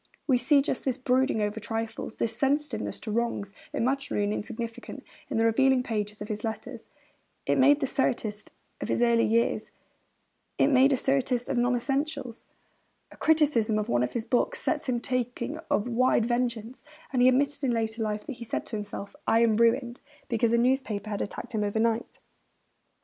We 0.25 0.39
see 0.39 0.63
just 0.63 0.83
this 0.83 0.97
brooding 0.97 1.43
over 1.43 1.59
trifles, 1.59 2.15
this 2.15 2.35
sensitiveness 2.35 2.99
to 3.01 3.11
wrongs, 3.11 3.53
imaginary 3.71 4.25
or 4.25 4.31
insignificant, 4.31 5.03
in 5.29 5.37
the 5.37 5.45
revealing 5.45 5.83
pages 5.83 6.23
of 6.23 6.27
his 6.27 6.43
letters. 6.43 6.89
It 7.45 7.59
made 7.59 7.81
the 7.81 7.85
satirist 7.85 8.49
of 8.81 8.87
his 8.89 9.03
earlier 9.03 9.27
years; 9.27 9.69
it 10.57 10.69
made 10.69 10.91
him 10.91 10.95
a 10.95 10.97
satirist 10.97 11.49
of 11.49 11.57
non 11.59 11.75
essentials. 11.75 12.47
A 13.11 13.15
criticism 13.15 13.77
of 13.77 13.89
one 13.89 14.01
of 14.01 14.13
his 14.13 14.25
books 14.25 14.59
sets 14.59 14.89
him 14.89 14.99
talking 14.99 15.59
of 15.69 15.87
wide 15.87 16.25
vengeance; 16.25 16.83
and 17.13 17.21
he 17.21 17.27
admitted 17.27 17.63
in 17.63 17.69
later 17.69 18.01
life 18.01 18.25
that 18.25 18.37
he 18.37 18.43
said 18.43 18.65
to 18.65 18.75
himself, 18.75 19.15
'I 19.27 19.39
am 19.43 19.57
ruined,' 19.57 20.01
because 20.29 20.51
a 20.51 20.57
newspaper 20.57 21.11
had 21.11 21.21
attacked 21.21 21.53
him 21.53 21.63
overnight. 21.63 22.17